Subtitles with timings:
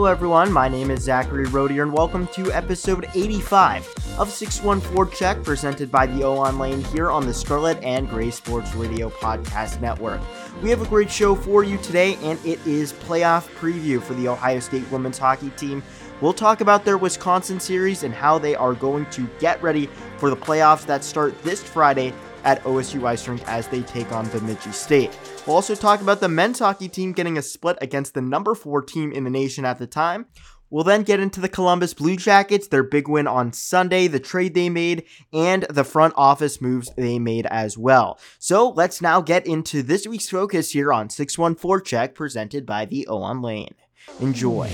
[0.00, 0.50] Hello, everyone.
[0.50, 3.86] My name is Zachary Rodier, and welcome to episode 85
[4.18, 9.10] of 6-1-Forecheck, presented by the O Lane here on the Scarlet and Gray Sports Radio
[9.10, 10.22] Podcast Network.
[10.62, 14.28] We have a great show for you today, and it is playoff preview for the
[14.28, 15.82] Ohio State women's hockey team.
[16.22, 20.30] We'll talk about their Wisconsin series and how they are going to get ready for
[20.30, 24.72] the playoffs that start this Friday at OSU Ice Rink as they take on Bemidji
[24.72, 25.12] State.
[25.46, 28.82] We'll also talk about the men's hockey team getting a split against the number four
[28.82, 30.26] team in the nation at the time.
[30.68, 34.54] We'll then get into the Columbus Blue Jackets, their big win on Sunday, the trade
[34.54, 38.20] they made, and the front office moves they made as well.
[38.38, 43.20] So let's now get into this week's focus here on 6-1-Forecheck, presented by the O
[43.20, 43.74] on Lane.
[44.20, 44.70] Enjoy.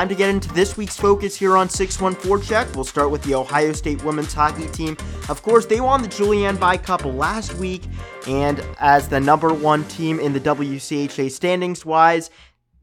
[0.00, 2.74] Time to get into this week's focus here on 6-1-Forecheck.
[2.74, 4.96] We'll start with the Ohio State women's hockey team.
[5.28, 7.82] Of course, they won the Julianne By Cup last week,
[8.26, 12.30] and as the number one team in the WCHA standings wise,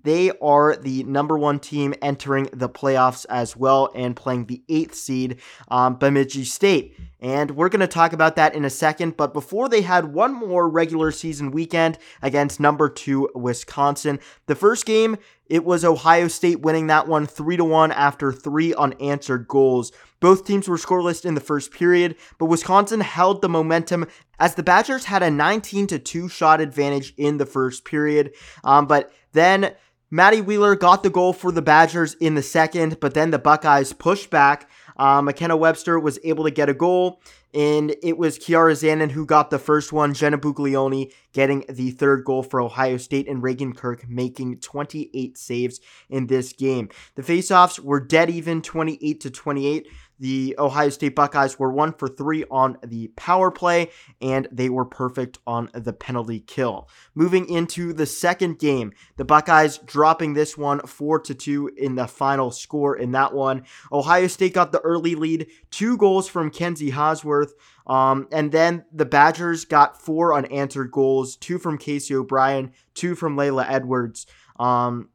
[0.04, 4.94] they are the number one team entering the playoffs as well and playing the eighth
[4.94, 7.00] seed, um, Bemidji State.
[7.20, 9.18] And we're going to talk about that in a second.
[9.18, 14.20] But before they had one more regular season weekend against number two Wisconsin.
[14.46, 18.74] The first game, it was Ohio State winning that one 3 to 1 after three
[18.76, 19.92] unanswered goals.
[20.20, 24.08] Both teams were scoreless in the first period, but Wisconsin held the momentum
[24.40, 28.34] as the Badgers had a 19 to 2 shot advantage in the first period.
[28.64, 29.74] Um, but then
[30.10, 33.94] Maddie Wheeler got the goal for the Badgers in the second, but then the Buckeyes
[33.94, 34.70] pushed back.
[34.98, 37.22] Uh, Makenna Webster was able to get a goal,
[37.54, 40.14] and it was Kiara Zanin who got the first one.
[40.14, 45.80] Jenna Buglioni getting the third goal for Ohio State, and Raygan Kirk making 28 saves
[46.10, 46.90] in this game.
[47.16, 49.88] The faceoffs were dead even, 28 to 28.
[50.20, 54.86] The Ohio State Buckeyes were one for three on the power play, and they were
[54.86, 56.90] perfect on the penalty kill.
[57.14, 62.08] Moving into the second game, the Buckeyes dropping this one four to two in the
[62.08, 63.64] final score in that one.
[63.92, 67.52] Ohio State got the early lead, two goals from Kenzie Hauswirth.
[67.86, 73.38] Um, and then the Badgers got four unanswered goals, two from Casey O'Brien, two from
[73.38, 74.28] Laila Edwards.
[74.60, 75.10] Um,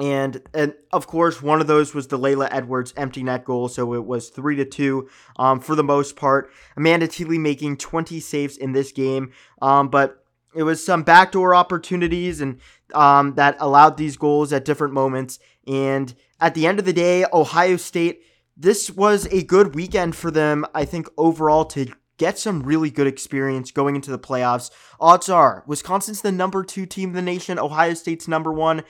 [0.00, 3.94] and and of course one of those was the Laila Edwards empty net goal, so
[3.94, 6.50] it was three to two um, for the most part.
[6.76, 10.24] Amanda Thiel making 20 saves in this game, um, but
[10.54, 12.58] it was some backdoor opportunities and
[12.94, 15.38] um, that allowed these goals at different moments.
[15.66, 18.22] And at the end of the day, Ohio State,
[18.56, 20.66] this was a good weekend for them.
[20.74, 24.70] I think overall to get some really good experience going into the playoffs.
[24.98, 28.82] Odds are Wisconsin's the number two team in the nation, Ohio State's number one.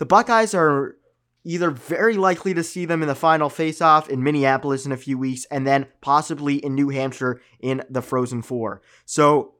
[0.00, 0.96] The Buckeyes are
[1.44, 5.18] either very likely to see them in the final face-off in Minneapolis in a few
[5.18, 8.80] weeks and then possibly in New Hampshire in the Frozen Four.
[9.04, 9.56] So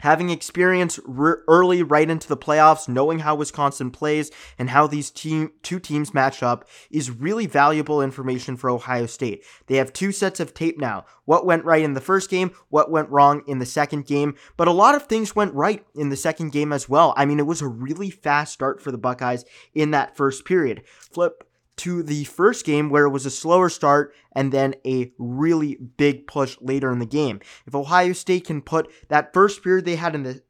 [0.00, 5.10] Having experience r- early right into the playoffs, knowing how Wisconsin plays and how these
[5.10, 9.44] team two teams match up is really valuable information for Ohio State.
[9.66, 11.04] They have two sets of tape now.
[11.24, 14.68] What went right in the first game, what went wrong in the second game, but
[14.68, 17.12] a lot of things went right in the second game as well.
[17.16, 19.44] I mean, it was a really fast start for the Buckeyes
[19.74, 20.84] in that first period.
[20.86, 21.44] Flip
[21.78, 26.26] to the first game where it was a slower start and then a really big
[26.26, 27.40] push later in the game.
[27.66, 30.42] If Ohio State can put that first period they had in the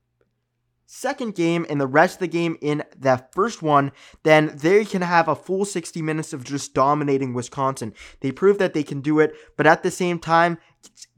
[0.90, 5.02] second game and the rest of the game in that first one, then they can
[5.02, 7.92] have a full 60 minutes of just dominating Wisconsin.
[8.20, 10.56] They prove that they can do it, but at the same time,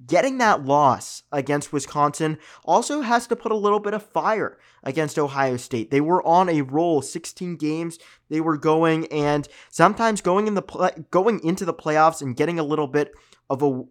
[0.04, 5.20] getting that loss against Wisconsin also has to put a little bit of fire against
[5.20, 5.92] Ohio State.
[5.92, 7.98] They were on a roll, 16 games
[8.28, 12.58] they were going and sometimes going in the play, going into the playoffs and getting
[12.58, 13.12] a little bit
[13.48, 13.82] of a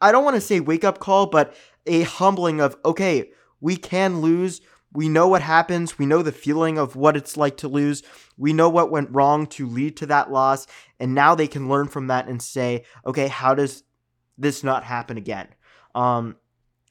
[0.00, 1.54] I don't want to say wake up call, but
[1.86, 3.30] a humbling of okay,
[3.60, 4.60] we can lose.
[4.94, 5.98] We know what happens.
[5.98, 8.02] We know the feeling of what it's like to lose.
[8.38, 10.66] We know what went wrong to lead to that loss.
[11.00, 13.82] And now they can learn from that and say, okay, how does
[14.38, 15.48] this not happen again?
[15.94, 16.36] Um,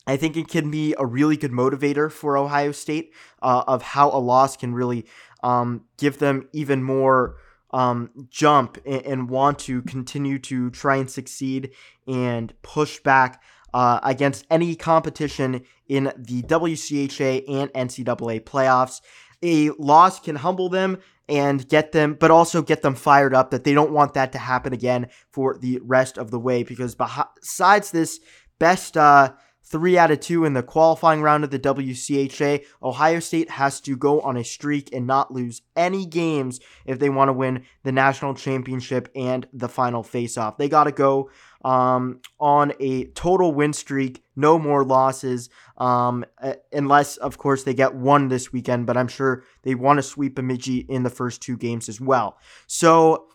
[0.06, 4.10] I think it can be a really good motivator for Ohio State uh, of how
[4.10, 5.06] a loss can really
[5.42, 7.38] um, give them even more
[7.72, 11.72] um, jump and, and, want to continue to try and succeed
[12.08, 13.42] and push back
[13.74, 19.02] uh, against any competition in the WCHA and NCAA playoffs.
[19.42, 23.64] A loss can humble them and get them, but also get them fired up that
[23.64, 27.92] they don't want that to happen again for the rest of the way because besides
[27.92, 28.20] this
[28.60, 32.66] best uh, three out of two in the qualifying round of the WCHA.
[32.82, 37.10] Ohio State has to go on a streak and not lose any games if they
[37.10, 40.58] want to win the national championship and the final face-off.
[40.58, 41.30] They got to go
[41.64, 46.26] um, on a total win streak, no more losses, um,
[46.72, 48.86] unless, of course, they get one this weekend.
[48.86, 52.38] But I'm sure they want to sweep Bemidji in the first two games as well.
[52.68, 53.28] So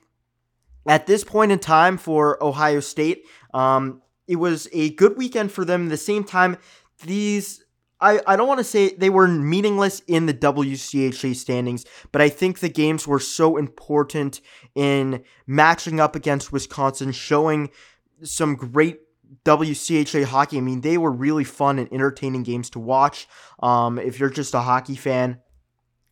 [0.86, 5.64] at this point in time for Ohio State, um, it was a good weekend for
[5.64, 5.84] them.
[5.84, 6.58] At the same time,
[7.04, 7.64] these
[8.00, 12.28] I, I don't want to say they were meaningless in the WCHA standings, but I
[12.28, 14.40] think the games were so important
[14.74, 17.70] in matching up against Wisconsin, showing
[18.22, 19.00] some great
[19.44, 20.58] WCHA hockey.
[20.58, 23.26] I mean, they were really fun and entertaining games to watch
[23.60, 25.40] um, if you're just a hockey fan.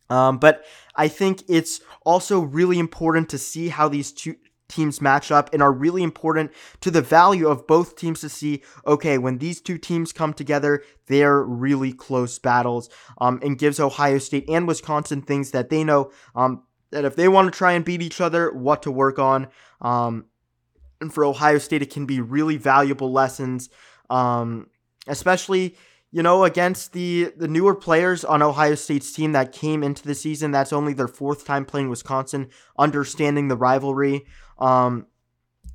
[0.09, 0.65] Um, but
[0.95, 4.35] I think it's also really important to see how these two
[4.67, 8.61] teams match up and are really important to the value of both teams to see
[8.85, 14.17] okay when these two teams come together they're really close battles um, and gives ohio
[14.17, 17.85] state and wisconsin things that they know um, that if they want to try and
[17.85, 19.47] beat each other what to work on
[19.81, 20.25] um,
[20.99, 23.69] and for ohio state it can be really valuable lessons
[24.09, 24.67] um,
[25.07, 25.75] especially
[26.11, 30.15] you know, against the the newer players on Ohio State's team that came into the
[30.15, 30.51] season.
[30.51, 34.25] That's only their fourth time playing Wisconsin, understanding the rivalry.
[34.59, 35.07] Um,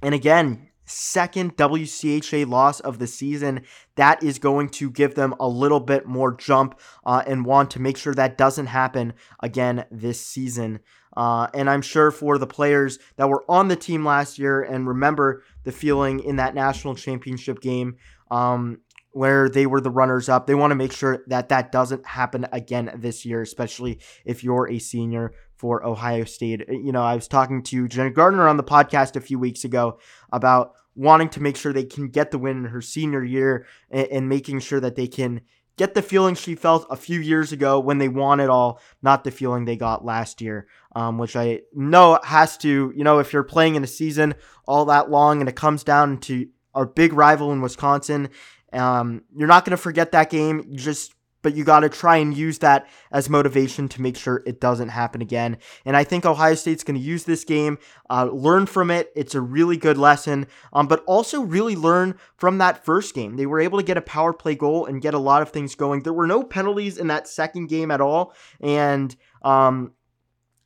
[0.03, 3.63] and again, second WCHA loss of the season.
[3.97, 7.81] That is going to give them a little bit more jump uh, and want to
[7.81, 10.81] make sure that doesn't happen again this season.
[11.17, 14.89] Uh, and I'm sure for the players that were on the team last year and
[14.89, 17.97] remember the feeling in that national championship game
[18.31, 18.81] um,
[19.11, 22.47] where they were the runners up, they want to make sure that that doesn't happen
[22.51, 25.33] again this year, especially if you're a senior
[25.63, 26.63] for Ohio State.
[26.69, 29.63] Uh, you know, I was talking to Jen Gardiner on the podcast a few weeks
[29.63, 30.01] ago
[30.33, 34.09] about wanting to make sure they can get the win in her senior year and,
[34.09, 35.41] and making sure that they can
[35.77, 39.23] get the feeling she felt a few years ago when they won it all, not
[39.23, 40.67] the feeling they got last year,
[40.97, 44.35] um, which I know has to, you know, if you're playing in a season
[44.67, 48.31] all that long and it comes down to our big rival in Wisconsin,
[48.73, 50.65] um, you're not going to forget that game.
[50.69, 54.43] You just but you got to try and use that as motivation to make sure
[54.47, 55.59] it doesn't happen again.
[55.85, 57.79] And I think Ohio State's going to use this game,
[58.09, 59.13] uh, learn from it.
[59.15, 63.37] It's a really good lesson, um, but also really learn from that first game.
[63.37, 65.75] They were able to get a power play goal and get a lot of things
[65.75, 66.03] going.
[66.03, 68.33] There were no penalties in that second game at all.
[68.61, 69.93] And um,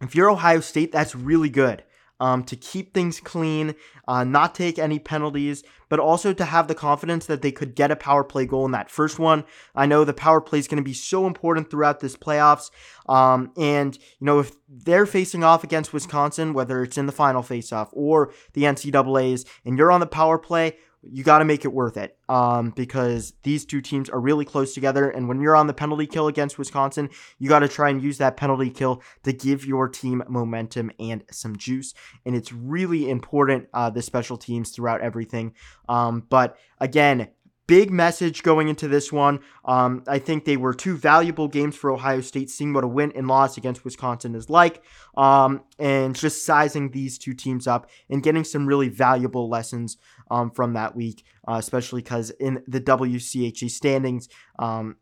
[0.01, 1.83] if you're Ohio State, that's really good
[2.21, 3.75] um, to keep things clean,
[4.09, 7.91] uh, not take any penalties, but also to have the confidence that they could get
[7.91, 9.45] a power play goal in that first one.
[9.75, 12.71] I know the power play is going to be so important throughout this playoffs.
[13.09, 17.43] Um, and, you know, if they're facing off against Wisconsin, whether it's in the final
[17.43, 21.73] faceoff or the NCAAs, and you're on the power play, you got to make it
[21.73, 25.09] worth it um, because these two teams are really close together.
[25.09, 28.19] And when you're on the penalty kill against Wisconsin, you got to try and use
[28.19, 31.95] that penalty kill to give your team momentum and some juice.
[32.25, 35.55] And it's really important, uh, the special teams throughout everything.
[35.89, 37.29] Um, but again,
[37.67, 39.41] big message going into this one.
[39.65, 43.13] Um, I think they were two valuable games for Ohio State, seeing what a win
[43.13, 44.83] and loss against Wisconsin is like,
[45.17, 49.97] um, and just sizing these two teams up and getting some really valuable lessons
[50.31, 54.29] um, from that week, uh, especially because in the WCHA standings,
[54.59, 54.97] um,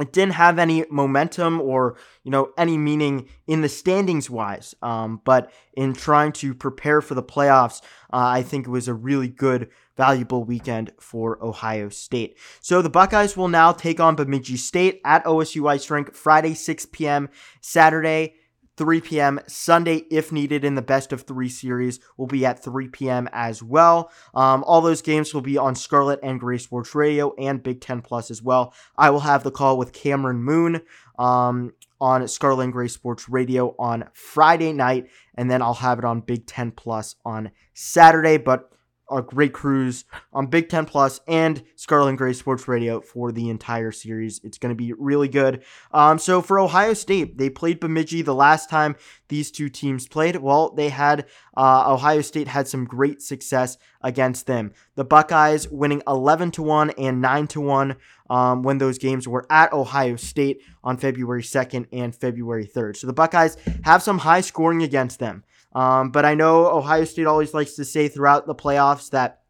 [0.00, 5.20] it didn't have any momentum or you know any meaning in the standings wise um,
[5.24, 7.80] but in trying to prepare for the playoffs
[8.12, 12.36] uh, i think it was a really good valuable weekend for Ohio State.
[12.60, 16.86] So the Buckeyes will now take on Bemidji State at OSU Ice Rink Friday 6
[16.86, 17.28] p.m.
[17.60, 18.34] Saturday
[18.76, 19.40] 3 p.m.
[19.46, 23.28] Sunday, if needed, in the best of three series, will be at 3 p.m.
[23.32, 24.10] as well.
[24.34, 28.02] Um, all those games will be on Scarlet and Gray Sports Radio and Big Ten
[28.02, 28.74] Plus as well.
[28.96, 30.82] I will have the call with Cameron Moon
[31.18, 36.04] um, on Scarlet and Gray Sports Radio on Friday night, and then I'll have it
[36.04, 38.38] on Big Ten Plus on Saturday.
[38.38, 38.70] But
[39.10, 43.50] a great cruise on Big Ten Plus and Scarlet and Gray Sports Radio for the
[43.50, 44.40] entire series.
[44.42, 45.62] It's going to be really good.
[45.92, 48.96] Um, so for Ohio State, they played Bemidji the last time
[49.28, 50.36] these two teams played.
[50.36, 54.72] Well, they had uh, Ohio State had some great success against them.
[54.96, 57.96] The Buckeyes winning 11 to one and 9 to one
[58.30, 62.96] um, when those games were at Ohio State on February 2nd and February 3rd.
[62.96, 65.44] So the Buckeyes have some high scoring against them.
[65.74, 69.40] Um, but I know Ohio State always likes to say throughout the playoffs that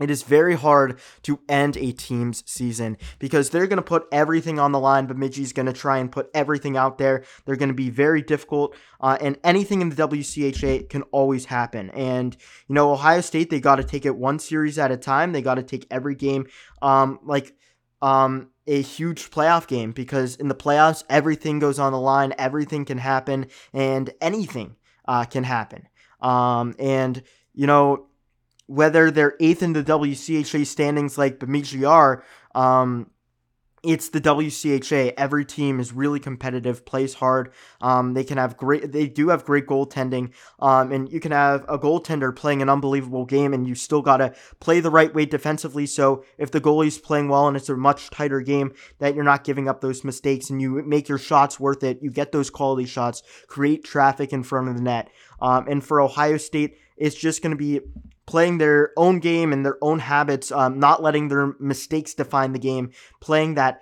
[0.00, 4.58] it is very hard to end a team's season because they're going to put everything
[4.58, 5.06] on the line.
[5.06, 7.24] Bemidji's going to try and put everything out there.
[7.44, 11.90] They're going to be very difficult, uh, and anything in the WCHA can always happen.
[11.90, 12.36] And
[12.68, 15.32] you know, Ohio State they got to take it one series at a time.
[15.32, 16.46] They got to take every game.
[16.80, 17.54] Um, like
[18.02, 22.84] um, a huge playoff game because in the playoffs, everything goes on the line, everything
[22.84, 24.76] can happen, and anything
[25.06, 25.88] uh, can happen.
[26.20, 27.22] Um, and,
[27.54, 28.06] you know,
[28.66, 32.22] whether they're eighth in the WCHA standings like Bemidji are,
[32.54, 33.10] um,
[33.82, 35.14] it's the WCHA.
[35.16, 37.52] Every team is really competitive, plays hard.
[37.80, 38.92] Um, they can have great.
[38.92, 43.24] They do have great goaltending, um, and you can have a goaltender playing an unbelievable
[43.24, 45.86] game, and you still gotta play the right way defensively.
[45.86, 49.44] So if the goalie's playing well and it's a much tighter game, that you're not
[49.44, 51.98] giving up those mistakes, and you make your shots worth it.
[52.02, 55.10] You get those quality shots, create traffic in front of the net.
[55.40, 57.80] Um, and for Ohio State, it's just to be
[58.28, 62.58] playing their own game and their own habits, um, not letting their mistakes define the
[62.58, 63.80] game, playing that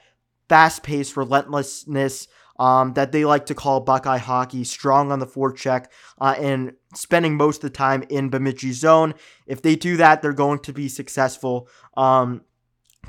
[0.49, 2.29] fast paced relentlessness
[2.61, 5.87] um, that they like to call Buckeye hockey, strong on the forecheck,
[6.21, 9.15] uh, and spending most of the time in Bemidji zone.
[9.49, 11.69] If they do that, they're going to be successful.
[11.97, 12.43] Um,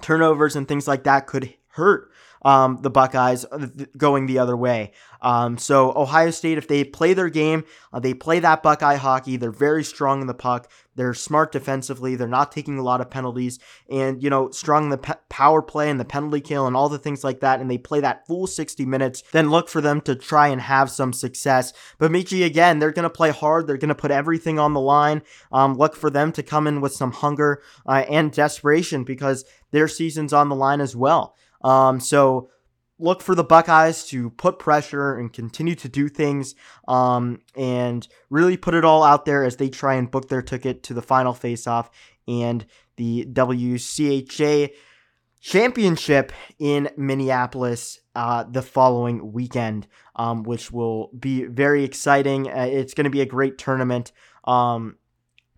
[0.02, 2.10] turnovers and things like that could hurt
[2.44, 3.68] um, the Buckeyes uh,
[3.98, 4.94] going the other way.
[5.22, 9.38] Um, so Ohio State, if they play their game, uh, they play that Buckeye hockey.
[9.38, 10.70] They're very strong in the puck.
[10.98, 12.16] They're smart defensively.
[12.16, 15.90] They're not taking a lot of penalties, and you know, strong the pe- power play
[15.90, 17.62] and the penalty kill and all the things like that.
[17.62, 19.24] And they play that full 60 minutes.
[19.32, 21.72] Then look for them to try and have some success.
[22.00, 23.68] Bemidji again, they're gonna play hard.
[23.68, 25.22] They're gonna put everything on the line.
[25.52, 29.88] Um, look for them to come in with some hunger uh, and desperation because their
[29.88, 31.36] season's on the line as well.
[31.62, 32.50] Um, so
[33.00, 36.56] look for the Buckeyes to put pressure and continue to do things
[36.88, 40.84] um, and really put it all out there as they try and book their ticket
[40.84, 41.90] to the final faceoff
[42.28, 44.72] and the WCHA
[45.40, 52.50] championship in Minneapolis uh, the following weekend, um, which will be very exciting.
[52.50, 54.12] Uh, it's going to be a great tournament.
[54.46, 54.98] Um,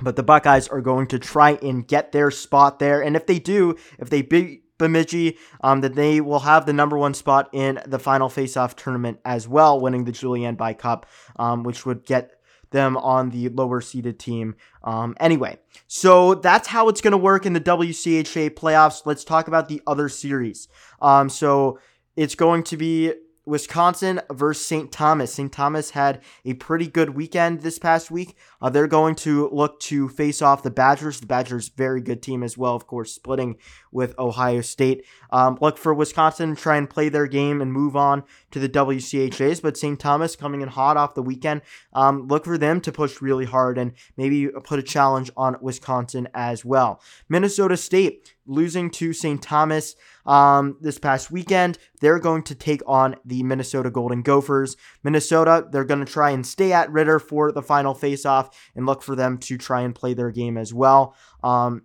[0.02, 3.02] but the Buckeyes are going to try and get their spot there.
[3.02, 6.98] And if they do, if they beat Bemidji, um, that they will have the number
[6.98, 11.06] one spot in the final faceoff tournament as well, winning the Julian by Cup,
[11.38, 12.32] um, which would get
[12.72, 14.56] them on the lower seeded team.
[14.84, 15.58] Um, anyway,
[15.88, 19.06] so that's how it's going to work in the WCHA playoffs.
[19.06, 20.68] Let's talk about the other series.
[21.02, 21.80] Um, so
[22.16, 23.14] it's going to be
[23.50, 24.92] Wisconsin versus St.
[24.92, 25.34] Thomas.
[25.34, 25.52] St.
[25.52, 28.38] Thomas had a pretty good weekend this past week.
[28.62, 31.20] Uh, they're going to look to face off the Badgers.
[31.20, 33.58] The Badgers, very good team as well, of course, splitting
[33.92, 35.04] with Ohio State.
[35.32, 38.70] Um, look for Wisconsin, to try and play their game and move on to the
[38.70, 39.62] WCHAs.
[39.62, 40.00] But St.
[40.00, 41.62] Thomas coming in hot off the weekend.
[41.94, 46.28] Um, look for them to push really hard and maybe put a challenge on Wisconsin
[46.36, 47.02] as well.
[47.28, 49.42] Minnesota State losing to St.
[49.42, 51.78] Thomas um, this past weekend.
[52.02, 54.76] They're going to take on the Minnesota Golden Gophers.
[55.04, 59.04] Minnesota, they're going to try and stay at Ridder for the final faceoff and look
[59.04, 61.16] for them to try and play their game as well.
[61.44, 61.84] Um,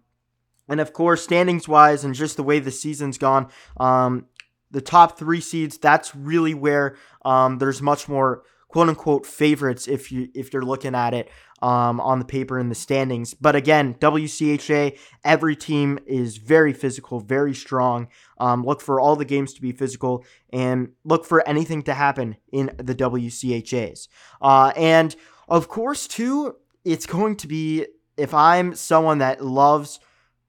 [0.69, 4.27] and of course, standings wise and just the way the season's gone, um,
[4.71, 8.43] the top three seeds, that's really where um, there's much more
[8.75, 11.31] quote unquote favorites if you if you're looking at it
[11.63, 13.33] um, on the paper in the standings.
[13.33, 18.09] But again, WCHA, every team is very physical, very strong.
[18.39, 22.37] Um, look for all the games to be physical and look for anything to happen
[22.51, 24.09] in the WCHAs.
[24.43, 25.15] Uh, and
[25.49, 30.01] of course, too, it's going to be if I'm someone that loves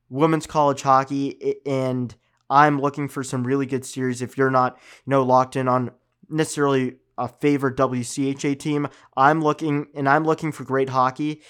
[0.10, 2.16] women's college hockey and
[2.50, 4.24] I'm looking for some really good series.
[4.24, 5.92] If you're not, you know, locked in on
[6.28, 11.42] necessarily a favorite WCHA team, I'm looking and I'm looking for great hockey.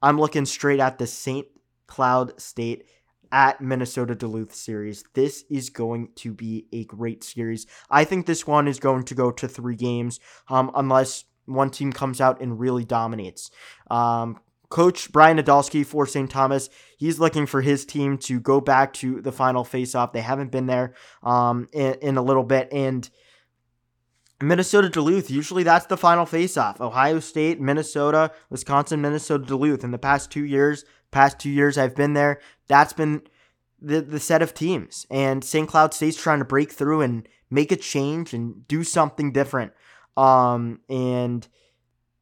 [0.00, 1.46] I'm looking straight at the St.
[1.86, 2.84] Cloud State
[3.32, 5.04] at Minnesota Duluth series.
[5.14, 7.66] This is going to be a great series.
[7.90, 11.92] I think this one is going to go to three games, um, unless one team
[11.92, 13.50] comes out and really dominates.
[13.90, 16.30] Um, Coach Brian Idalski for St.
[16.30, 20.12] Thomas, he's looking for his team to go back to the final face-off.
[20.12, 23.08] They haven't been there um, in, in a little bit, and
[24.40, 26.80] Minnesota Duluth, usually that's the final face-off.
[26.80, 29.82] Ohio State, Minnesota, Wisconsin, Minnesota Duluth.
[29.82, 33.22] In the past two years, past two years I've been there, that's been
[33.80, 35.06] the the set of teams.
[35.10, 35.68] And St.
[35.68, 39.72] Cloud State's trying to break through and make a change and do something different.
[40.16, 41.46] Um, and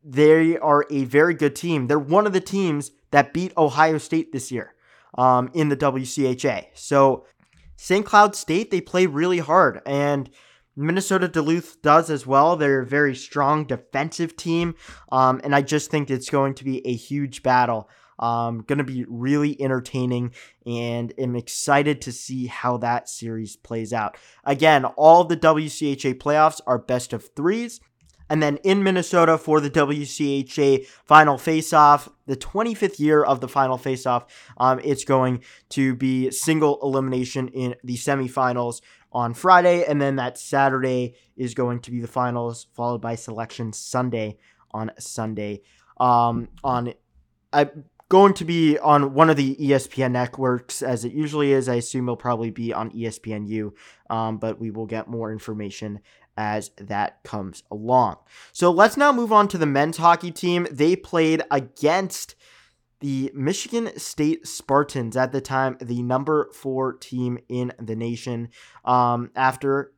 [0.04, 1.86] they are a very good team.
[1.86, 4.74] They're one of the teams that beat Ohio State this year
[5.18, 6.66] um, in the WCHA.
[6.74, 7.26] So
[7.76, 8.06] St.
[8.06, 9.80] Cloud State, they play really hard.
[9.84, 10.30] And
[10.76, 12.56] Minnesota Duluth does as well.
[12.56, 14.74] They're a very strong defensive team.
[15.10, 17.88] Um, and I just think it's going to be a huge battle.
[18.18, 20.32] Um, going to be really entertaining
[20.64, 24.16] and am excited to see how that series plays out.
[24.44, 27.80] Again, all the WCHA playoffs are best of threes.
[28.28, 33.78] And then in Minnesota for the WCHA final faceoff, the 25th year of the final
[33.78, 34.24] faceoff,
[34.56, 38.80] um, it's going to be single elimination in the semifinals
[39.16, 39.82] on Friday.
[39.82, 44.36] And then that Saturday is going to be the finals, followed by selection Sunday
[44.72, 45.62] on Sunday.
[45.98, 46.92] Um, on
[47.50, 51.66] I'm going to be on one of the ESPN networks as it usually is.
[51.66, 53.72] I assume it'll probably be on ESPNU,
[54.10, 56.00] um, but we will get more information
[56.36, 58.16] as that comes along.
[58.52, 60.66] So let's now move on to the men's hockey team.
[60.70, 62.34] They played against
[63.00, 68.48] the Michigan State Spartans at the time, the number four team in the nation.
[68.84, 69.92] Um, after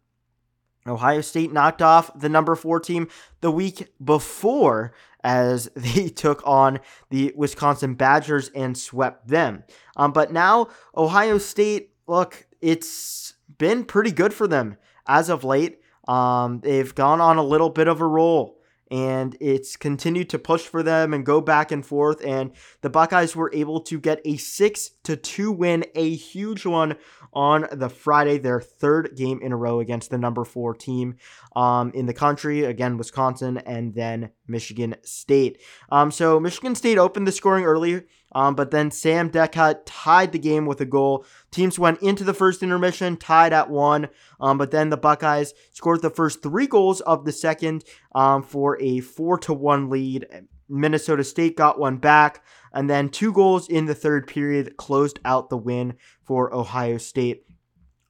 [0.86, 3.08] Ohio State knocked off the number four team
[3.40, 9.64] the week before as they took on the Wisconsin Badgers and swept them.
[9.96, 14.76] Um, but now, Ohio State, look, it's been pretty good for them
[15.06, 15.80] as of late.
[16.06, 18.57] Um, they've gone on a little bit of a roll
[18.90, 22.24] and it's continued to push for them and go back and forth.
[22.24, 26.96] And the Buckeyes were able to get a six to two win, a huge one
[27.32, 31.16] on the Friday, their third game in a row against the number four team
[31.54, 32.64] um, in the country.
[32.64, 35.60] Again, Wisconsin and then Michigan State.
[35.90, 40.38] Um, so Michigan State opened the scoring early, um, but then Sam Deckhut tied the
[40.38, 41.24] game with a goal.
[41.50, 44.08] Teams went into the first intermission, tied at one,
[44.40, 48.80] um, but then the Buckeyes scored the first three goals of the second um, for
[48.80, 50.26] a four to one lead.
[50.68, 55.48] Minnesota State got one back, and then two goals in the third period closed out
[55.48, 55.94] the win
[56.24, 57.44] for Ohio State.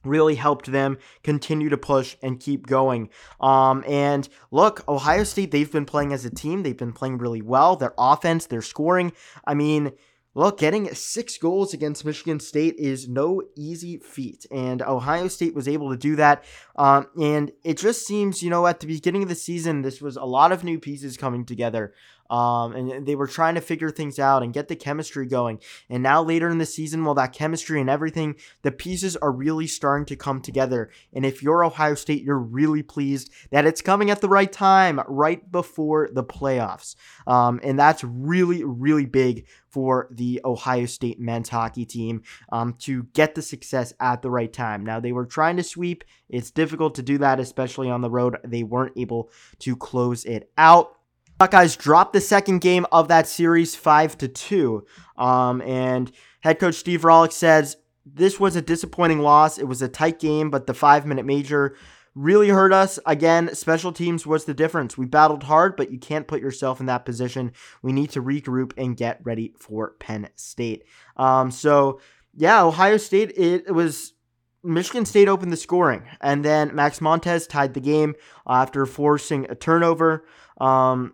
[0.05, 3.09] Really helped them continue to push and keep going.
[3.41, 6.63] Um, and look, Ohio State, they've been playing as a team.
[6.63, 7.75] They've been playing really well.
[7.75, 9.11] Their offense, their scoring.
[9.45, 9.91] I mean,
[10.39, 15.67] Look, getting six goals against Michigan State is no easy feat, and Ohio State was
[15.67, 16.45] able to do that.
[16.77, 20.15] Um, and it just seems, you know, at the beginning of the season, this was
[20.15, 21.93] a lot of new pieces coming together.
[22.29, 25.59] Um, and they were trying to figure things out and get the chemistry going.
[25.89, 29.67] And now later in the season, well, that chemistry and everything, the pieces are really
[29.67, 30.91] starting to come together.
[31.13, 35.01] And if you're Ohio State, you're really pleased that it's coming at the right time,
[35.07, 36.95] right before the playoffs.
[37.25, 43.03] Um, and that's really, really big for the Ohio State men's hockey team um, to
[43.13, 44.83] get the success at the right time.
[44.83, 46.03] Now, they were trying to sweep.
[46.27, 48.37] It's difficult to do that, especially on the road.
[48.43, 50.95] They weren't able to close it out.
[51.39, 54.85] Buckeyes dropped the second game of that series five to two.
[55.17, 59.57] Um, and head coach Steve Rohlik says this was a disappointing loss.
[59.57, 61.77] It was a tight game, but the five minute major
[62.13, 62.99] really hurt us.
[63.05, 64.97] Again, special teams was the difference.
[64.97, 67.53] We battled hard, but you can't put yourself in that position.
[67.81, 70.83] We need to regroup and get ready for Penn State.
[71.15, 72.01] Um, so
[72.35, 73.31] yeah, Ohio State.
[73.37, 74.13] It, it was
[74.61, 79.55] Michigan State opened the scoring, and then Max Montes tied the game after forcing a
[79.55, 80.25] turnover.
[80.59, 81.13] Um,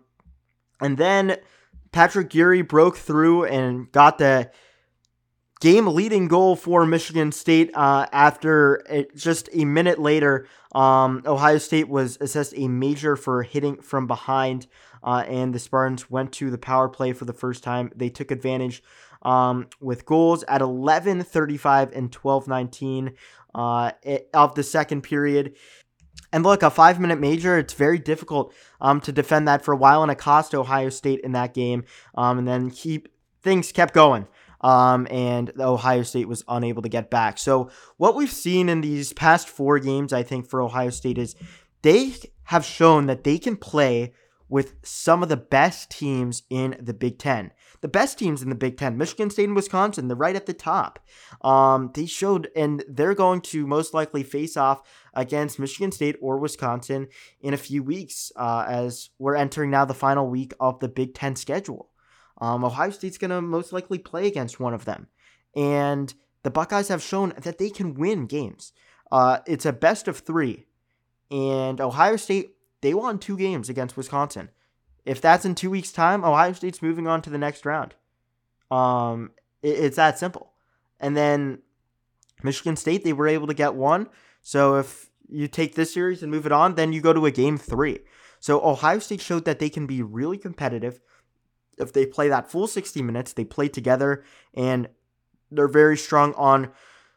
[0.80, 1.38] and then
[1.92, 4.50] Patrick Geary broke through and got the
[5.60, 10.46] game leading goal for Michigan State uh, after it, just a minute later.
[10.74, 14.66] Um, Ohio State was assessed a major for hitting from behind,
[15.02, 17.90] uh, and the Spartans went to the power play for the first time.
[17.96, 18.82] They took advantage
[19.22, 23.12] um, with goals at 11 35 and 12 19
[23.54, 23.92] uh,
[24.34, 25.56] of the second period.
[26.32, 29.76] And look, a five minute major, it's very difficult um, to defend that for a
[29.76, 31.84] while, and it cost Ohio State in that game.
[32.14, 33.08] Um, and then keep
[33.42, 34.26] things kept going.
[34.60, 37.38] Um, and Ohio State was unable to get back.
[37.38, 41.36] So, what we've seen in these past four games, I think, for Ohio State is
[41.82, 44.12] they have shown that they can play
[44.48, 47.52] with some of the best teams in the Big Ten.
[47.80, 50.54] The best teams in the Big Ten, Michigan State and Wisconsin, they're right at the
[50.54, 50.98] top.
[51.42, 54.82] Um, they showed, and they're going to most likely face off
[55.16, 57.08] against Michigan State or Wisconsin
[57.40, 61.14] in a few weeks uh, as we're entering now the final week of the Big
[61.14, 61.88] Ten schedule.
[62.40, 65.08] Um, Ohio State's going to most likely play against one of them.
[65.56, 68.72] And the Buckeyes have shown that they can win games.
[69.10, 70.66] Uh, it's a best of three.
[71.30, 74.50] And Ohio State they won two games against Wisconsin.
[75.04, 77.94] If that's in two weeks' time, Ohio State's moving on to the next round.
[78.70, 80.52] Um, it, it's that simple.
[81.00, 81.62] And then
[82.42, 84.08] Michigan State, they were able to get one.
[84.46, 87.32] So if you take this series and move it on, then you go to a
[87.32, 87.98] game three.
[88.38, 91.00] So Ohio State showed that they can be really competitive
[91.78, 93.32] if they play that full 60 minutes.
[93.32, 94.22] They play together
[94.54, 94.88] and
[95.50, 96.70] they're very strong on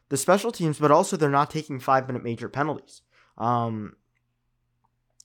[0.08, 3.02] the special teams, but also they're not taking five minute major penalties.
[3.38, 3.94] Um,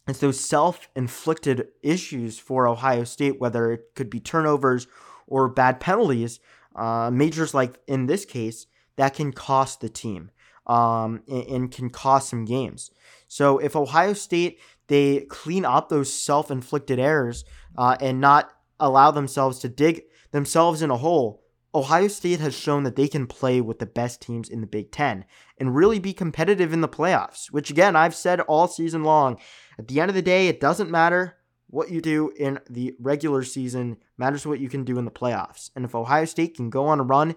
[0.08, 4.86] it's those self inflicted issues for Ohio State, whether it could be turnovers
[5.26, 6.40] or bad penalties,
[6.76, 10.30] uh, majors like in this case, that can cost the team
[10.68, 12.92] um, and, and, can cost some games.
[13.28, 17.44] So if Ohio State they clean up those self inflicted errors
[17.78, 22.84] uh, and not allow themselves to dig themselves in a hole, Ohio State has shown
[22.84, 25.26] that they can play with the best teams in the Big Ten
[25.58, 29.38] and really be competitive in the playoffs, which again, I've said all season long.
[29.78, 33.44] At the end of the day, it doesn't matter what you do in the regular
[33.44, 35.72] season, matters what you can do in the playoffs.
[35.76, 37.36] And if Ohio State can go on a run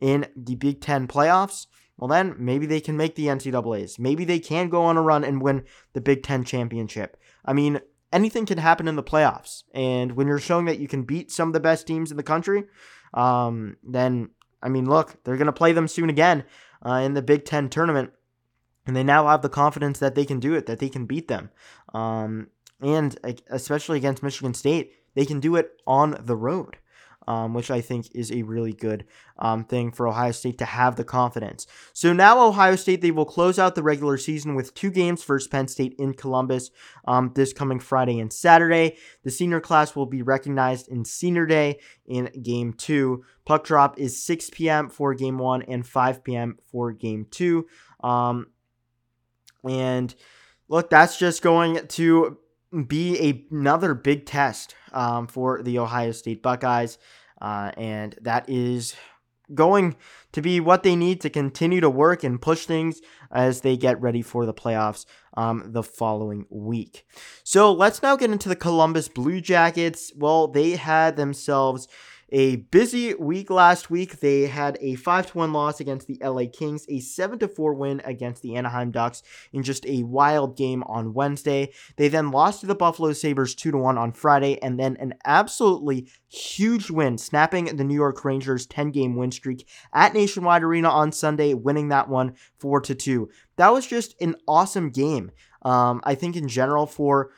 [0.00, 1.66] in the Big Ten playoffs,
[2.00, 3.98] well, then maybe they can make the NCAAs.
[3.98, 7.18] Maybe they can go on a run and win the Big Ten championship.
[7.44, 9.64] I mean, anything can happen in the playoffs.
[9.74, 12.22] And when you're showing that you can beat some of the best teams in the
[12.22, 12.64] country,
[13.12, 14.30] um, then,
[14.62, 16.44] I mean, look, they're going to play them soon again
[16.84, 18.12] uh, in the Big Ten tournament.
[18.86, 21.28] And they now have the confidence that they can do it, that they can beat
[21.28, 21.50] them.
[21.92, 22.48] Um,
[22.80, 23.14] and
[23.50, 26.78] especially against Michigan State, they can do it on the road
[27.30, 29.04] um, which I think is a really good
[29.38, 31.64] um, thing for Ohio State to have the confidence.
[31.92, 35.46] So now Ohio State, they will close out the regular season with two games versus
[35.46, 36.72] Penn State in Columbus
[37.04, 38.96] um, this coming Friday and Saturday.
[39.22, 43.22] The senior class will be recognized in Senior Day in Game 2.
[43.44, 44.88] Puck drop is 6 p.m.
[44.88, 46.58] for Game 1 and 5 p.m.
[46.72, 47.64] for Game 2.
[48.02, 48.48] Um,
[49.62, 50.12] and
[50.68, 52.38] look, that's just going to
[52.88, 56.98] be another big test um, for the Ohio State Buckeyes.
[57.40, 58.94] Uh, and that is
[59.54, 59.96] going
[60.32, 63.00] to be what they need to continue to work and push things
[63.32, 67.04] as they get ready for the playoffs um, the following week.
[67.42, 70.12] So let's now get into the Columbus Blue Jackets.
[70.16, 71.88] Well, they had themselves
[72.32, 74.20] a busy week last week.
[74.20, 78.42] They had a 5 1 loss against the LA Kings, a 7 4 win against
[78.42, 81.72] the Anaheim Ducks in just a wild game on Wednesday.
[81.96, 86.08] They then lost to the Buffalo Sabres 2 1 on Friday, and then an absolutely
[86.28, 91.12] huge win, snapping the New York Rangers 10 game win streak at Nationwide Arena on
[91.12, 93.28] Sunday, winning that one 4 2.
[93.56, 95.32] That was just an awesome game.
[95.62, 97.30] Um, I think in general for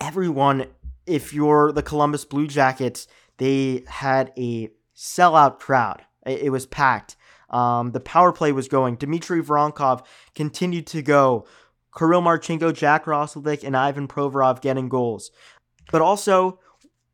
[0.00, 0.66] everyone,
[1.06, 3.06] if you're the Columbus Blue Jackets,
[3.38, 6.02] they had a sellout crowd.
[6.24, 7.16] It was packed.
[7.50, 8.96] Um, the power play was going.
[8.96, 11.46] Dmitry Voronkov continued to go.
[11.96, 15.30] Kirill Marchenko, Jack Roslovic, and Ivan Provorov getting goals.
[15.90, 16.58] But also,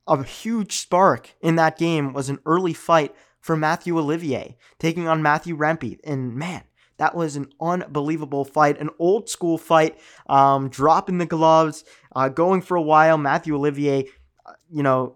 [0.06, 5.22] a huge spark in that game was an early fight for Mathieu Olivier taking on
[5.22, 5.98] Matthew Rempe.
[6.04, 6.62] And man,
[6.96, 11.84] that was an unbelievable fight, an old school fight, um, dropping the gloves,
[12.16, 13.18] uh, going for a while.
[13.18, 14.08] Mathieu Olivier,
[14.46, 15.14] uh, you know,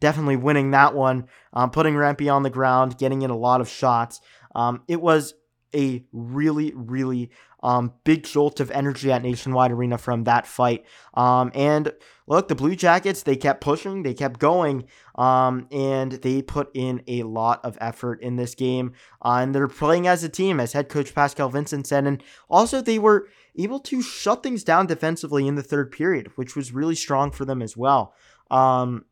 [0.00, 3.68] definitely winning that one, um, putting Rempe on the ground, getting in a lot of
[3.68, 4.20] shots.
[4.54, 5.34] Um, it was
[5.74, 7.30] a really, really
[7.62, 10.84] um, big jolt of energy at Nationwide Arena from that fight.
[11.14, 11.92] Um, and
[12.26, 14.84] look, the Blue Jackets, they kept pushing, they kept going,
[15.16, 18.92] um, and they put in a lot of effort in this game.
[19.20, 22.06] Uh, and they're playing as a team, as head coach Pascal Vincent said.
[22.06, 26.54] And also, they were able to shut things down defensively in the third period, which
[26.54, 28.14] was really strong for them as well.
[28.50, 29.06] Um,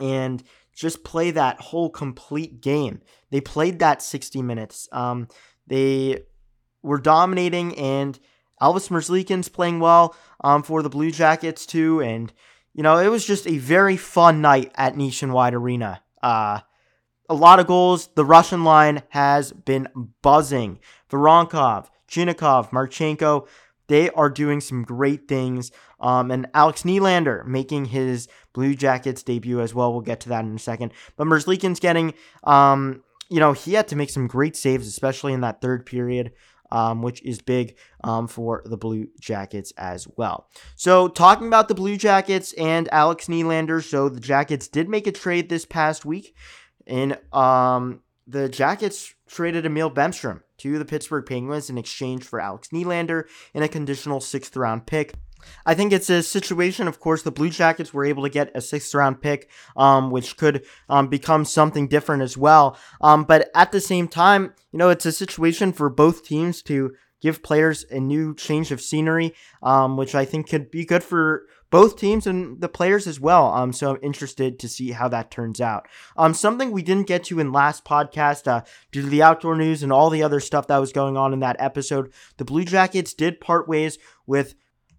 [0.00, 0.42] and
[0.74, 3.00] just play that whole complete game.
[3.30, 4.88] They played that 60 minutes.
[4.92, 5.28] Um,
[5.66, 6.24] they
[6.82, 8.18] were dominating, and
[8.60, 12.00] Elvis Merzlikins playing well um, for the Blue Jackets too.
[12.00, 12.32] And
[12.72, 16.02] you know, it was just a very fun night at Nationwide Arena.
[16.22, 16.60] Uh,
[17.28, 18.08] a lot of goals.
[18.14, 19.88] The Russian line has been
[20.22, 20.80] buzzing.
[21.10, 23.46] Voronkov, Chinakhov, Marchenko,
[23.86, 25.70] they are doing some great things.
[26.00, 29.92] Um, and Alex Nylander making his Blue Jackets debut as well.
[29.92, 30.92] We'll get to that in a second.
[31.16, 35.40] But Merzlikin's getting, um, you know, he had to make some great saves, especially in
[35.42, 36.32] that third period.
[36.70, 40.48] Um, which is big um, for the Blue Jackets as well.
[40.74, 45.12] So, talking about the Blue Jackets and Alex Nylander, so the Jackets did make a
[45.12, 46.34] trade this past week,
[46.84, 52.68] and um, the Jackets traded Emil Bemstrom to the Pittsburgh Penguins in exchange for Alex
[52.68, 55.14] Nylander and a conditional sixth round pick.
[55.66, 58.60] I think it's a situation, of course, the Blue Jackets were able to get a
[58.60, 62.78] sixth round pick, um, which could um, become something different as well.
[63.00, 66.94] Um, but at the same time, you know, it's a situation for both teams to
[67.20, 71.46] give players a new change of scenery, um, which I think could be good for
[71.74, 73.52] both teams and the players as well.
[73.52, 75.88] Um, so I'm interested to see how that turns out.
[76.16, 79.82] Um, something we didn't get to in last podcast uh, due to the outdoor news
[79.82, 82.12] and all the other stuff that was going on in that episode.
[82.36, 84.54] The Blue Jackets did part ways with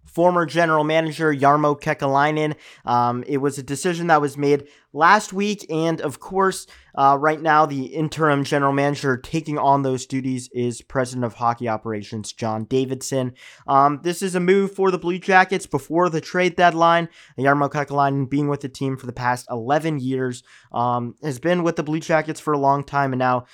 [0.06, 2.54] former general manager Jarmo Kekalainen.
[2.84, 7.40] Um, it was a decision that was made last week, and of course, uh, right
[7.40, 12.64] now the interim general manager taking on those duties is president of hockey operations John
[12.64, 13.34] Davidson.
[13.66, 17.08] Um, this is a move for the Blue Jackets before the trade deadline.
[17.38, 20.42] Jarmo Kekalainen, being with the team for the past 11 years,
[20.72, 23.46] um, has been with the Blue Jackets for a long time, and now.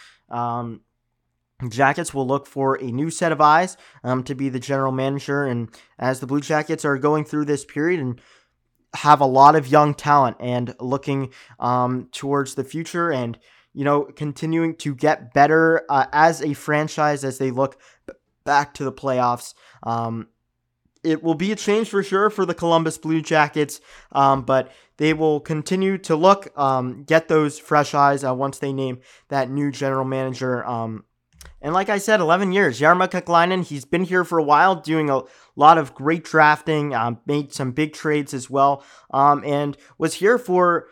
[1.71, 5.45] Jackets will look for a new set of eyes um, to be the general manager.
[5.45, 8.21] And as the Blue Jackets are going through this period and
[8.95, 13.39] have a lot of young talent and looking um, towards the future and,
[13.73, 17.81] you know, continuing to get better uh, as a franchise as they look
[18.45, 19.55] back to the playoffs.
[19.83, 20.29] Um,
[21.03, 23.81] it will be a change for sure for the Columbus Blue Jackets,
[24.13, 28.73] um, but they will continue to look, um, get those fresh eyes uh, once they
[28.73, 30.65] name that new general manager.
[30.65, 31.05] Um,
[31.63, 32.81] and like I said, 11 years.
[32.81, 35.23] Jarmo Kekalainen, he's been here for a while, doing a
[35.55, 40.39] lot of great drafting, um, made some big trades as well, um, and was here
[40.39, 40.89] for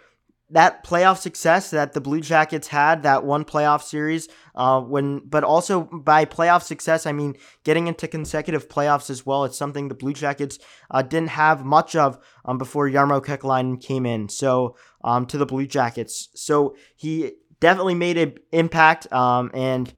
[0.53, 5.45] that playoff success that the Blue Jackets had, that one playoff series, uh, when, but
[5.45, 9.45] also by playoff success, I mean getting into consecutive playoffs as well.
[9.45, 10.59] It's something the Blue Jackets
[10.91, 14.29] uh, didn't have much of um, before Jarmo Kekalainen came in.
[14.29, 19.95] So um, to the Blue Jackets, so he definitely made an impact, um, and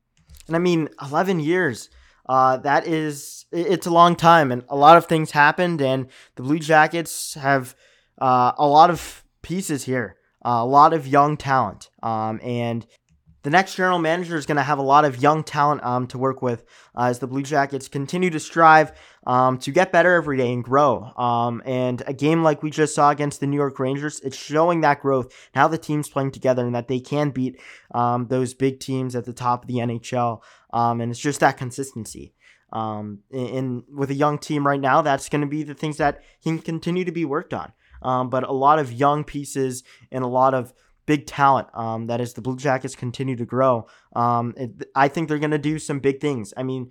[0.46, 1.88] and I mean, 11 years.
[2.28, 6.42] Uh, that is, it's a long time, and a lot of things happened, and the
[6.42, 7.74] Blue Jackets have
[8.20, 12.86] uh, a lot of pieces here, uh, a lot of young talent, um, and
[13.42, 16.18] the next general manager is going to have a lot of young talent um, to
[16.18, 16.64] work with
[16.96, 18.92] uh, as the Blue Jackets continue to strive
[19.26, 21.12] um, to get better every day and grow.
[21.16, 24.80] Um, and a game like we just saw against the New York Rangers, it's showing
[24.82, 27.60] that growth and how the team's playing together and that they can beat
[27.92, 30.40] um, those big teams at the top of the NHL.
[30.72, 32.34] Um, and it's just that consistency.
[32.72, 36.22] Um, in, with a young team right now, that's going to be the things that
[36.42, 37.72] can continue to be worked on.
[38.00, 40.72] but a lot of young pieces and a lot of
[41.12, 43.86] big talent um, the Blue Jackets continue to grow.
[44.16, 46.54] Um, it, I think they're going to do some big things.
[46.56, 46.88] I mean,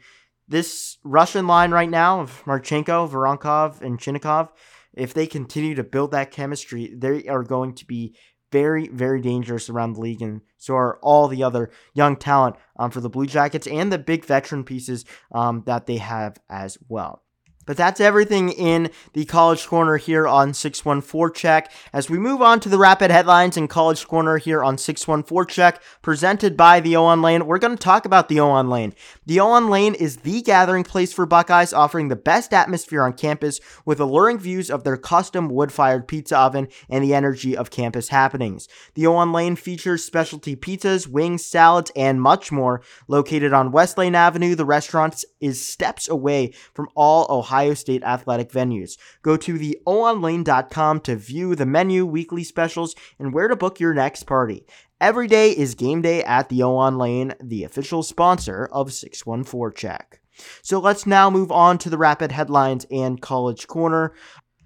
[0.48, 4.50] this Russian line right now of Marchenko, Voronkov, and Chinakhov,
[4.94, 8.16] if they continue to build that chemistry, they are going to be
[8.52, 12.92] very, very dangerous around the league, and so are all the other young talent um,
[12.92, 17.24] for the Blue Jackets and the big veteran pieces um, that they have as well.
[17.66, 21.68] But that's everything in the College Corner here on 6-1-Forecheck.
[21.94, 26.58] As we move on to the rapid headlines in College Corner here on 6-1-Forecheck, presented
[26.58, 28.94] by the O on Lane, we're going to talk about the O on Lane.
[29.28, 33.14] The O on Lane is the gathering place for Buckeyes, offering the best atmosphere on
[33.14, 37.70] campus with alluring views of their custom wood fired pizza oven and the energy of
[37.70, 38.68] campus happenings.
[38.96, 42.82] The Owen Lane features specialty pizzas, wings, salads, and much more.
[43.08, 48.02] Located on West Lane Avenue, the restaurant is steps away from all Ohio Ohio State
[48.04, 48.98] athletic venues.
[49.24, 53.94] Go to the theoonlane.com to view the menu, weekly specials, and where to book your
[53.94, 54.66] next party.
[55.02, 60.20] Every day is game day at the ON Lane, the official sponsor of 6-1-Forecheck.
[60.62, 64.14] So let's now move on to the rapid headlines and college corner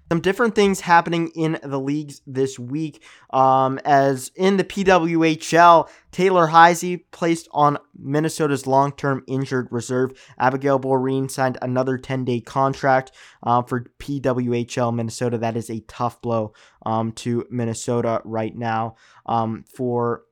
[0.08, 3.02] some different things happening in the leagues this week.
[3.30, 10.12] Um, as in the PWHL, Taylor Heise placed on Minnesota's long term injured reserve.
[10.38, 15.38] Abigail Boreen signed another 10 day contract uh, for PWHL Minnesota.
[15.38, 16.52] That is a tough blow
[16.84, 20.22] um, to Minnesota right now um, for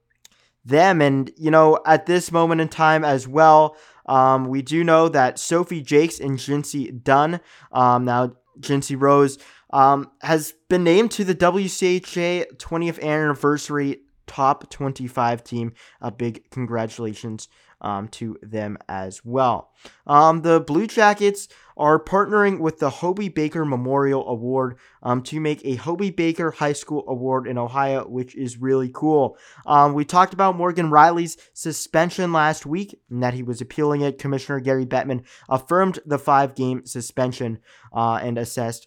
[0.64, 1.02] them.
[1.02, 5.38] And, you know, at this moment in time as well, um, we do know that
[5.38, 7.40] Sophie Jaques and Jincy Dunne,
[7.72, 9.38] um, now Jincy Roese,
[9.74, 15.72] um, has been named to the WCHA 20th anniversary top 25 team.
[16.00, 17.48] A big congratulations
[17.80, 19.72] um, to them as well.
[20.06, 25.60] Um, the Blue Jackets are partnering with the Hobey Baker Memorial Award um, to make
[25.64, 29.36] a Hobey Baker High School Award in Ohio, which is really cool.
[29.66, 34.18] Um, we talked about Morgan Rielly's suspension last week and that he was appealing it.
[34.18, 37.58] Commissioner Gary Bettman affirmed the five game suspension
[37.92, 38.86] uh, and assessed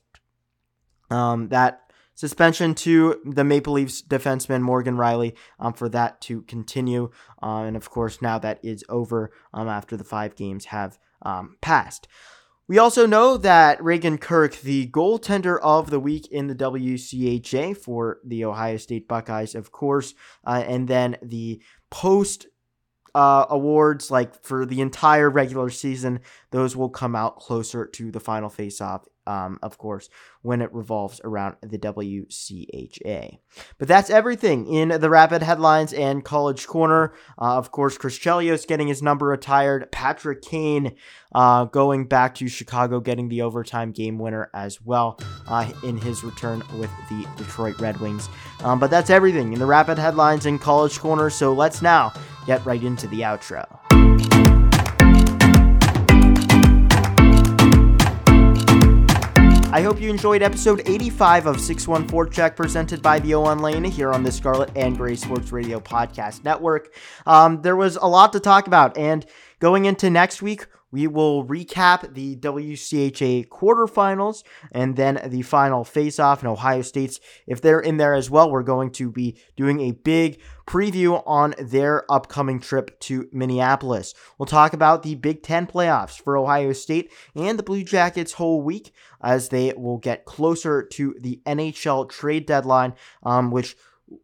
[1.09, 1.81] um, that
[2.15, 7.11] suspension to the Maple Leafs defenseman Morgan Rielly um, for that to continue.
[7.41, 11.57] Uh, and of course, now that is over um, after the five games have um,
[11.61, 12.07] passed.
[12.67, 18.19] We also know that Raygan Kirk, the goaltender of the week in the WCHA for
[18.25, 20.13] the Ohio State Buckeyes, of course,
[20.45, 22.47] uh, and then the post
[23.15, 26.19] uh, awards, like for the entire regular season,
[26.51, 30.09] those will come out closer to the final face-off um, of course,
[30.41, 33.39] when it revolves around the WCHA.
[33.77, 37.13] But that's everything in the rapid headlines and college corner.
[37.39, 39.91] Uh, of course, Chris Chelios getting his number retired.
[39.91, 40.95] Patrick Kane
[41.35, 46.23] uh, going back to Chicago, getting the overtime game winner as well uh, in his
[46.23, 48.29] return with the Detroit Red Wings.
[48.63, 51.29] Um, but that's everything in the rapid headlines and college corner.
[51.29, 52.13] So let's now
[52.45, 54.56] get right into the outro.
[59.77, 64.23] I hope you enjoyed episode 85 of 6-1-Forecheck presented by the O Lane here on
[64.23, 66.95] the Scarlet and Gray Sports Radio Podcast Network.
[67.27, 69.23] Um, there was a lot to talk about, and
[69.59, 76.41] going into next week, we will recap the WCHA quarterfinals and then the final face-off
[76.41, 77.19] in Ohio State's.
[77.45, 81.55] If they're in there as well, we're going to be doing a big preview on
[81.59, 84.13] their upcoming trip to Minneapolis.
[84.37, 88.61] We'll talk about the Big Ten playoffs for Ohio State and the Blue Jackets whole
[88.61, 93.75] week as they will get closer to the NHL trade deadline, um, which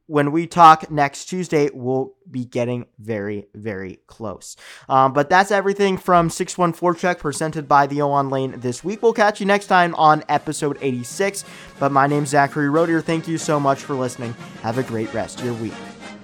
[0.05, 4.55] when we talk next Tuesday, we'll be getting very, very close.
[4.87, 9.01] Um, but that's everything from 6-1-Forecheck presented by the O Lane this week.
[9.01, 11.43] We'll catch you next time on episode 86.
[11.79, 13.01] But my name's Zachary Rodier.
[13.01, 14.33] Thank you so much for listening.
[14.61, 15.73] Have a great rest of your week.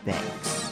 [0.06, 0.68] Thanks.